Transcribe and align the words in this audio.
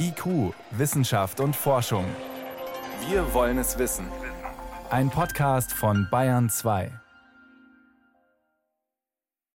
IQ, 0.00 0.54
Wissenschaft 0.70 1.40
und 1.40 1.54
Forschung. 1.54 2.04
Wir 3.08 3.34
wollen 3.34 3.58
es 3.58 3.78
wissen. 3.78 4.06
Ein 4.88 5.10
Podcast 5.10 5.72
von 5.72 6.08
Bayern 6.10 6.48
2. 6.48 6.90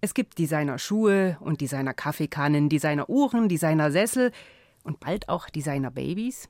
Es 0.00 0.14
gibt 0.14 0.38
Designer-Schuhe 0.38 1.38
und 1.40 1.60
Designer-Kaffeekannen, 1.60 2.68
Designer-Uhren, 2.68 3.48
Designer-Sessel 3.48 4.30
und 4.84 5.00
bald 5.00 5.28
auch 5.28 5.48
Designer-Babys. 5.48 6.48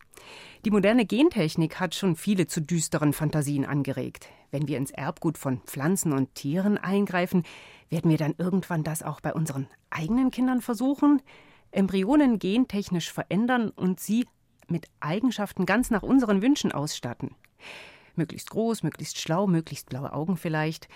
Die 0.66 0.70
moderne 0.70 1.06
Gentechnik 1.06 1.80
hat 1.80 1.94
schon 1.94 2.16
viele 2.16 2.46
zu 2.46 2.60
düsteren 2.60 3.14
Fantasien 3.14 3.64
angeregt. 3.64 4.28
Wenn 4.50 4.68
wir 4.68 4.76
ins 4.76 4.90
Erbgut 4.90 5.38
von 5.38 5.62
Pflanzen 5.62 6.12
und 6.12 6.34
Tieren 6.34 6.76
eingreifen, 6.76 7.44
werden 7.88 8.10
wir 8.10 8.18
dann 8.18 8.34
irgendwann 8.36 8.84
das 8.84 9.02
auch 9.02 9.20
bei 9.20 9.32
unseren 9.32 9.66
eigenen 9.88 10.30
Kindern 10.30 10.60
versuchen? 10.60 11.22
Embryonen 11.76 12.38
gentechnisch 12.38 13.12
verändern 13.12 13.70
und 13.70 14.00
sie 14.00 14.26
mit 14.68 14.88
Eigenschaften 15.00 15.66
ganz 15.66 15.90
nach 15.90 16.02
unseren 16.02 16.42
Wünschen 16.42 16.72
ausstatten. 16.72 17.34
Möglichst 18.16 18.50
groß, 18.50 18.82
möglichst 18.82 19.20
schlau, 19.20 19.46
möglichst 19.46 19.88
blaue 19.88 20.12
Augen 20.12 20.36
vielleicht. 20.36 20.88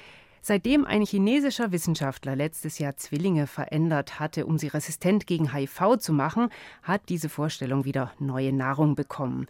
Seitdem 0.42 0.86
ein 0.86 1.02
chinesischer 1.02 1.70
Wissenschaftler 1.70 2.34
letztes 2.34 2.78
Jahr 2.78 2.96
Zwillinge 2.96 3.46
verändert 3.46 4.18
hatte, 4.18 4.46
um 4.46 4.56
sie 4.56 4.68
resistent 4.68 5.26
gegen 5.26 5.52
HIV 5.52 5.98
zu 5.98 6.14
machen, 6.14 6.48
hat 6.82 7.02
diese 7.10 7.28
Vorstellung 7.28 7.84
wieder 7.84 8.12
neue 8.18 8.52
Nahrung 8.52 8.94
bekommen. 8.94 9.46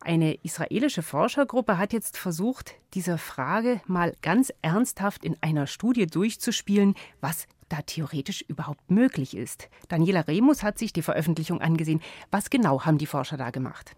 Eine 0.00 0.32
israelische 0.42 1.02
Forschergruppe 1.02 1.76
hat 1.76 1.92
jetzt 1.92 2.16
versucht, 2.16 2.74
dieser 2.94 3.18
Frage 3.18 3.82
mal 3.86 4.16
ganz 4.22 4.50
ernsthaft 4.62 5.26
in 5.26 5.36
einer 5.42 5.66
Studie 5.66 6.06
durchzuspielen, 6.06 6.94
was 7.20 7.46
da 7.70 7.82
theoretisch 7.82 8.42
überhaupt 8.42 8.90
möglich 8.90 9.36
ist. 9.36 9.68
Daniela 9.88 10.20
Remus 10.20 10.62
hat 10.62 10.78
sich 10.78 10.92
die 10.92 11.02
Veröffentlichung 11.02 11.60
angesehen. 11.60 12.02
Was 12.30 12.50
genau 12.50 12.84
haben 12.84 12.98
die 12.98 13.06
Forscher 13.06 13.36
da 13.36 13.50
gemacht? 13.50 13.96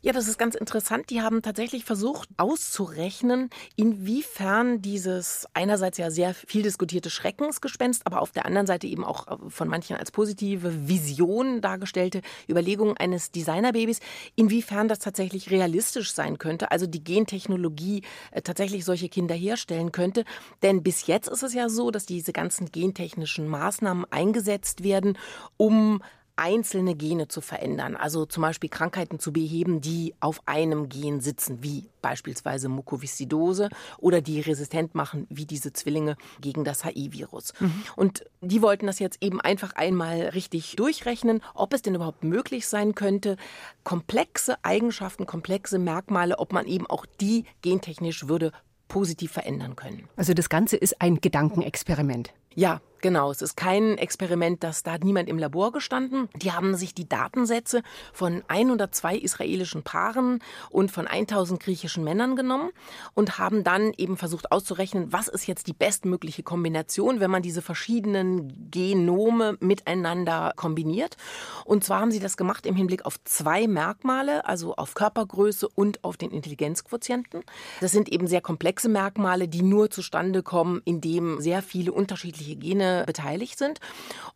Ja, 0.00 0.12
das 0.12 0.28
ist 0.28 0.38
ganz 0.38 0.54
interessant. 0.54 1.10
Die 1.10 1.22
haben 1.22 1.42
tatsächlich 1.42 1.84
versucht 1.84 2.28
auszurechnen, 2.36 3.50
inwiefern 3.76 4.82
dieses 4.82 5.46
einerseits 5.54 5.98
ja 5.98 6.10
sehr 6.10 6.34
viel 6.34 6.62
diskutierte 6.62 7.10
Schreckensgespenst, 7.10 8.06
aber 8.06 8.20
auf 8.20 8.32
der 8.32 8.46
anderen 8.46 8.66
Seite 8.66 8.86
eben 8.86 9.04
auch 9.04 9.26
äh, 9.28 9.36
von 9.48 9.68
manchen 9.68 9.96
als 9.96 10.10
positive 10.10 10.88
Vision 10.88 11.60
dargestellte 11.60 12.20
Überlegung 12.48 12.96
eines 12.96 13.30
Designerbabys, 13.30 14.00
inwiefern 14.36 14.88
das 14.88 14.98
tatsächlich 14.98 15.50
realistisch 15.50 16.12
sein 16.12 16.38
könnte, 16.38 16.70
also 16.70 16.86
die 16.86 17.02
Gentechnologie 17.02 18.02
äh, 18.30 18.42
tatsächlich 18.42 18.84
solche 18.84 19.08
Kinder 19.08 19.34
herstellen 19.34 19.92
könnte. 19.92 20.24
Denn 20.62 20.82
bis 20.82 21.06
jetzt 21.06 21.28
ist 21.28 21.42
es 21.42 21.54
ja 21.54 21.68
so, 21.68 21.90
dass 21.90 22.06
diese 22.06 22.32
ganzen 22.32 22.70
gentechnischen 22.70 23.48
Maßnahmen 23.48 24.06
eingesetzt 24.10 24.82
werden, 24.82 25.18
um 25.56 26.02
einzelne 26.36 26.94
Gene 26.94 27.28
zu 27.28 27.40
verändern, 27.40 27.96
also 27.96 28.26
zum 28.26 28.42
Beispiel 28.42 28.70
Krankheiten 28.70 29.18
zu 29.18 29.32
beheben, 29.32 29.80
die 29.80 30.14
auf 30.20 30.40
einem 30.46 30.88
Gen 30.88 31.20
sitzen, 31.20 31.62
wie 31.62 31.88
beispielsweise 32.02 32.68
Mukoviszidose 32.68 33.68
oder 33.98 34.20
die 34.20 34.40
resistent 34.40 34.94
machen, 34.94 35.26
wie 35.30 35.46
diese 35.46 35.72
Zwillinge 35.72 36.16
gegen 36.40 36.64
das 36.64 36.84
HIV-Virus. 36.84 37.52
Mhm. 37.60 37.84
Und 37.96 38.24
die 38.40 38.62
wollten 38.62 38.86
das 38.86 38.98
jetzt 38.98 39.22
eben 39.22 39.40
einfach 39.40 39.74
einmal 39.74 40.20
richtig 40.28 40.76
durchrechnen, 40.76 41.40
ob 41.54 41.72
es 41.72 41.82
denn 41.82 41.94
überhaupt 41.94 42.24
möglich 42.24 42.66
sein 42.66 42.94
könnte, 42.94 43.36
komplexe 43.84 44.56
Eigenschaften, 44.64 45.26
komplexe 45.26 45.78
Merkmale, 45.78 46.38
ob 46.38 46.52
man 46.52 46.66
eben 46.66 46.86
auch 46.86 47.06
die 47.20 47.44
gentechnisch 47.62 48.28
würde 48.28 48.52
positiv 48.88 49.32
verändern 49.32 49.76
können. 49.76 50.08
Also 50.16 50.34
das 50.34 50.48
Ganze 50.48 50.76
ist 50.76 51.00
ein 51.00 51.20
Gedankenexperiment. 51.20 52.32
Ja, 52.54 52.80
Genau, 53.04 53.30
es 53.30 53.42
ist 53.42 53.54
kein 53.54 53.98
Experiment, 53.98 54.64
das 54.64 54.82
da 54.82 54.92
hat 54.92 55.04
niemand 55.04 55.28
im 55.28 55.36
Labor 55.38 55.72
gestanden. 55.72 56.30
Die 56.36 56.52
haben 56.52 56.74
sich 56.74 56.94
die 56.94 57.06
Datensätze 57.06 57.82
von 58.14 58.42
102 58.48 59.18
israelischen 59.18 59.82
Paaren 59.82 60.38
und 60.70 60.90
von 60.90 61.06
1000 61.06 61.60
griechischen 61.60 62.02
Männern 62.02 62.34
genommen 62.34 62.70
und 63.12 63.38
haben 63.38 63.62
dann 63.62 63.92
eben 63.98 64.16
versucht 64.16 64.50
auszurechnen, 64.50 65.12
was 65.12 65.28
ist 65.28 65.46
jetzt 65.46 65.66
die 65.66 65.74
bestmögliche 65.74 66.42
Kombination, 66.42 67.20
wenn 67.20 67.30
man 67.30 67.42
diese 67.42 67.60
verschiedenen 67.60 68.70
Genome 68.70 69.58
miteinander 69.60 70.54
kombiniert. 70.56 71.18
Und 71.66 71.84
zwar 71.84 72.00
haben 72.00 72.10
sie 72.10 72.20
das 72.20 72.38
gemacht 72.38 72.64
im 72.64 72.74
Hinblick 72.74 73.04
auf 73.04 73.22
zwei 73.24 73.66
Merkmale, 73.66 74.46
also 74.46 74.76
auf 74.76 74.94
Körpergröße 74.94 75.68
und 75.68 76.02
auf 76.04 76.16
den 76.16 76.30
Intelligenzquotienten. 76.30 77.42
Das 77.82 77.92
sind 77.92 78.08
eben 78.10 78.28
sehr 78.28 78.40
komplexe 78.40 78.88
Merkmale, 78.88 79.46
die 79.46 79.60
nur 79.60 79.90
zustande 79.90 80.42
kommen, 80.42 80.80
indem 80.86 81.38
sehr 81.42 81.60
viele 81.60 81.92
unterschiedliche 81.92 82.56
Gene 82.56 82.93
beteiligt 83.02 83.58
sind 83.58 83.80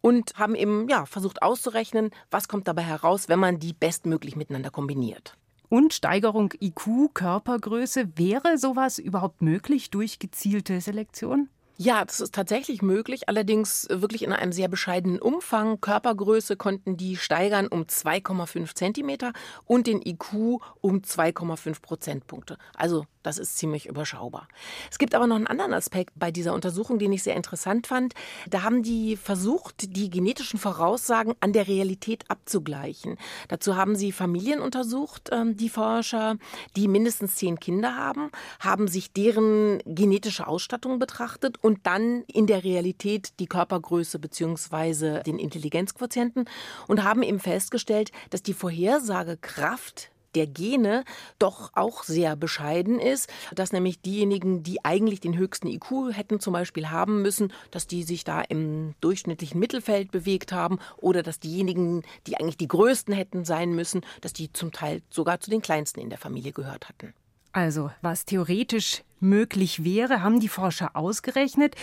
und 0.01 0.33
haben 0.35 0.55
eben 0.57 0.89
ja, 0.89 1.07
versucht 1.07 1.43
auszurechnen, 1.43 2.11
was 2.31 2.49
kommt 2.49 2.67
dabei 2.67 2.83
heraus, 2.83 3.29
wenn 3.29 3.39
man 3.39 3.59
die 3.61 3.73
bestmöglich 3.73 4.35
miteinander 4.35 4.71
kombiniert. 4.71 5.35
Und 5.69 5.93
Steigerung 5.95 6.53
IQ, 6.61 7.15
Körpergröße, 7.15 8.17
wäre 8.17 8.59
sowas 8.59 8.99
überhaupt 8.99 9.43
möglich 9.43 9.91
durch 9.91 10.19
gezielte 10.19 10.81
Selektion? 10.81 11.49
Ja, 11.81 12.05
das 12.05 12.21
ist 12.21 12.35
tatsächlich 12.35 12.83
möglich, 12.83 13.29
allerdings 13.29 13.87
wirklich 13.89 14.25
in 14.25 14.33
einem 14.33 14.51
sehr 14.51 14.67
bescheidenen 14.67 15.21
Umfang. 15.21 15.81
Körpergröße 15.81 16.57
konnten 16.57 16.97
die 16.97 17.17
steigern 17.17 17.69
um 17.69 17.83
2,5 17.83 18.75
Zentimeter 18.75 19.33
und 19.65 19.87
den 19.87 20.03
IQ 20.05 20.59
um 20.81 21.03
2,5 21.03 21.81
Prozentpunkte. 21.81 22.59
Also 22.75 23.05
das 23.29 23.37
ist 23.37 23.59
ziemlich 23.59 23.87
überschaubar. 23.87 24.49
Es 24.91 24.97
gibt 24.97 25.15
aber 25.15 25.27
noch 25.27 25.37
einen 25.37 25.47
anderen 25.47 25.75
Aspekt 25.75 26.15
bei 26.17 26.31
dieser 26.31 26.55
Untersuchung, 26.55 26.99
den 26.99 27.13
ich 27.13 27.23
sehr 27.23 27.37
interessant 27.37 27.87
fand. 27.87 28.15
Da 28.49 28.63
haben 28.63 28.83
die 28.83 29.17
versucht, 29.17 29.95
die 29.95 30.09
genetischen 30.09 30.59
Voraussagen 30.59 31.35
an 31.41 31.53
der 31.53 31.69
Realität 31.69 32.25
abzugleichen. 32.29 33.19
Dazu 33.49 33.77
haben 33.77 33.97
sie 33.97 34.13
Familien 34.13 34.61
untersucht, 34.61 35.29
ähm, 35.31 35.59
die 35.59 35.69
Forscher, 35.69 36.37
die 36.75 36.89
mindestens 36.89 37.37
zehn 37.37 37.61
Kinder 37.61 37.97
haben, 37.97 38.31
haben 38.61 38.89
sich 38.89 39.13
deren 39.13 39.83
genetische 39.85 40.47
Ausstattung 40.47 40.99
betrachtet 40.99 41.63
und 41.63 41.87
dann 41.87 42.23
in 42.33 42.47
der 42.47 42.65
Realität 42.65 43.39
die 43.41 43.47
Körpergröße 43.47 44.19
bzw. 44.19 45.23
den 45.23 45.39
Intelligenzquotienten 45.39 46.47
und 46.87 47.05
haben 47.05 47.23
eben 47.23 47.41
festgestellt, 47.41 48.11
dass 48.31 48.43
die 48.43 48.55
Vorhersagekraft 48.55 50.11
der 50.39 50.47
Gene 50.47 51.05
doch 51.41 51.73
auch 51.75 52.05
sehr 52.05 52.37
bescheiden 52.37 53.01
ist, 53.01 53.29
dass 53.53 53.73
nämlich 53.73 54.01
diejenigen, 54.01 54.63
die 54.63 54.85
eigentlich 54.85 55.19
den 55.19 55.37
höchsten 55.37 55.67
IQ 55.67 56.13
hätten 56.13 56.39
zum 56.39 56.53
Beispiel 56.53 56.91
haben 56.91 57.23
müssen, 57.23 57.53
dass 57.73 57.89
die 57.89 58.05
sich 58.05 58.23
da 58.23 58.41
im 58.41 58.95
durchschnittlichen 59.01 59.59
Mittelfeld 59.59 60.13
bewegt 60.13 60.53
haben 60.53 60.79
oder 60.97 61.25
dass 61.25 61.41
diejenigen, 61.41 62.05
die 62.29 62.37
eigentlich 62.37 62.57
die 62.57 62.69
größten 62.69 63.13
hätten 63.13 63.45
sein 63.45 63.75
müssen, 63.75 64.03
dass 64.21 64.33
die 64.33 64.53
zum 64.53 64.71
Teil 64.71 65.03
sogar 65.11 65.41
zu 65.41 65.51
den 65.51 65.61
kleinsten 65.61 66.01
in 66.01 66.09
der 66.09 66.21
Familie 66.21 66.53
gehört 66.53 66.89
hatten. 66.89 67.15
Also, 67.51 67.91
was 68.01 68.25
theoretisch 68.25 69.03
möglich 69.19 69.83
wäre, 69.83 70.23
haben 70.23 70.39
die 70.39 70.49
Forscher 70.49 70.95
ausgerechnet. 70.95 71.75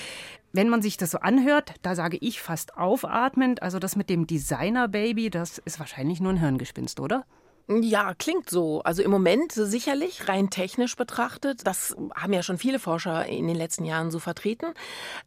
Wenn 0.53 0.69
man 0.69 0.81
sich 0.81 0.95
das 0.95 1.11
so 1.11 1.17
anhört, 1.19 1.73
da 1.81 1.95
sage 1.95 2.17
ich 2.21 2.39
fast 2.39 2.77
aufatmend, 2.77 3.61
also 3.61 3.79
das 3.79 3.97
mit 3.97 4.09
dem 4.09 4.27
Designer-Baby, 4.27 5.29
das 5.29 5.57
ist 5.57 5.79
wahrscheinlich 5.79 6.21
nur 6.21 6.31
ein 6.31 6.39
Hirngespinst, 6.39 7.01
oder? 7.01 7.25
Ja, 7.67 8.13
klingt 8.13 8.47
so. 8.47 8.81
Also 8.83 9.01
im 9.01 9.09
Moment 9.09 9.51
sicherlich 9.51 10.27
rein 10.27 10.51
technisch 10.51 10.95
betrachtet. 10.95 11.65
Das 11.65 11.95
haben 12.15 12.31
ja 12.31 12.43
schon 12.43 12.59
viele 12.59 12.77
Forscher 12.77 13.25
in 13.25 13.47
den 13.47 13.55
letzten 13.55 13.85
Jahren 13.85 14.11
so 14.11 14.19
vertreten. 14.19 14.67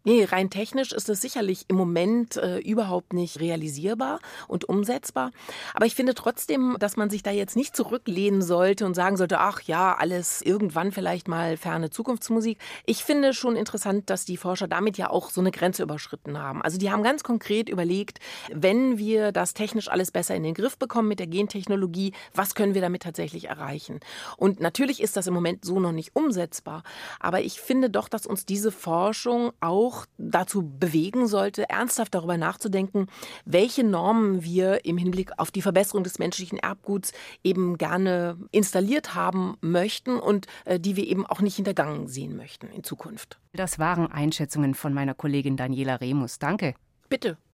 Nee, 0.05 0.23
rein 0.23 0.49
technisch 0.49 0.93
ist 0.93 1.09
es 1.09 1.21
sicherlich 1.21 1.65
im 1.67 1.75
Moment 1.75 2.37
äh, 2.37 2.59
überhaupt 2.59 3.13
nicht 3.13 3.41
realisierbar 3.41 4.21
und 4.47 4.69
umsetzbar. 4.69 5.33
Aber 5.75 5.87
ich 5.87 5.97
finde 5.97 6.15
trotzdem, 6.15 6.77
dass 6.79 6.97
man 6.97 7.11
sich 7.11 7.25
da 7.25 7.33
jetzt 7.33 7.57
nicht 7.57 7.75
zurücklehnen 7.75 8.41
sollte 8.41 8.87
und 8.87 8.95
sagen 8.95 9.17
sollte, 9.17 9.41
ach 9.41 9.63
ja, 9.63 9.97
alles 9.97 10.41
irgendwann 10.41 10.93
vielleicht 10.93 11.27
mal 11.27 11.57
ferne 11.57 11.91
Zukunftsmusik. 11.91 12.59
Ich 12.87 13.03
finde 13.03 13.35
schon 13.35 13.57
interessant, 13.57 14.11
dass 14.11 14.25
die 14.25 14.37
Forscher 14.37 14.69
damit 14.69 14.97
ja 14.97 15.11
auch 15.11 15.31
so 15.31 15.41
eine 15.41 15.51
Grenze 15.51 15.83
überschritten 15.83 16.39
haben. 16.39 16.63
Also 16.63 16.79
die 16.79 16.93
haben 16.93 17.03
ganz 17.03 17.25
konkret 17.25 17.69
überlegt, 17.69 18.21
wenn 18.55 18.97
wir 18.97 19.33
das 19.33 19.55
technisch 19.55 19.89
alles 19.89 20.13
besser 20.13 20.37
in 20.37 20.45
den 20.45 20.55
Griff 20.55 20.79
bekommen 20.79 21.09
mit 21.09 21.19
der 21.19 21.27
Gentechnologie, 21.27 22.13
was 22.35 22.55
können 22.55 22.75
wir 22.75 22.81
damit 22.81 23.03
tatsächlich 23.03 23.49
erreichen? 23.49 24.01
Und 24.37 24.61
natürlich 24.61 25.03
ist 25.03 25.17
das 25.17 25.27
im 25.27 25.35
Moment 25.35 25.65
so 25.65 25.81
noch 25.81 25.93
nicht 25.93 26.15
umsetzbar, 26.15 26.83
aber 27.21 27.41
ich 27.41 27.61
finde 27.61 27.91
doch, 27.91 28.09
dass 28.09 28.27
uns 28.27 28.47
diese 28.47 28.73
Forschung 28.73 29.53
auch 29.61 30.07
dazu 30.19 30.63
bewegen 30.63 31.27
sollte, 31.27 31.69
ernsthaft 31.69 32.15
darüber 32.15 32.37
nachzudenken, 32.37 33.07
welche 33.45 33.85
Normen 33.85 34.43
wir 34.43 34.85
im 34.85 34.99
Hinblick 34.99 35.33
auf 35.39 35.51
die 35.51 35.63
Verbesserung 35.63 36.05
des 36.05 36.19
menschlichen 36.19 36.59
Erbguts 36.59 37.13
eben 37.43 37.79
gerne 37.79 38.37
installiert 38.51 39.15
haben 39.15 39.57
möchten 39.61 40.19
und 40.19 40.47
äh, 40.65 40.79
die 40.79 40.97
wir 40.97 41.07
eben 41.07 41.27
auch 41.27 41.41
nicht 41.41 41.57
hintergangen 41.57 42.09
sehen 42.09 42.37
möchten 42.37 42.69
in 42.69 42.85
Zukunft. 42.85 43.39
Das 43.53 43.79
waren 43.79 44.11
Einschätzungen 44.11 44.75
von 44.75 44.93
meiner 44.93 45.15
Kollegin 45.15 45.57
Daniela 45.57 45.97
Remus. 45.97 46.39
Danke. 46.39 46.75
Bitte. 47.09 47.39